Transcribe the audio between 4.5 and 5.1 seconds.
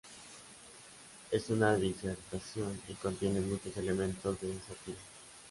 sátira.